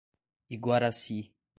[0.55, 1.19] Iguaracy